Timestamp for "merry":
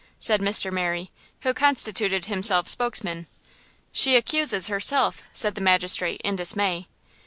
0.71-1.11